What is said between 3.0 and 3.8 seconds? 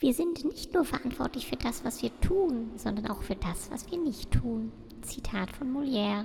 auch für das,